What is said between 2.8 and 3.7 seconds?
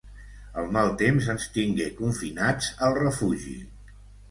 al refugi.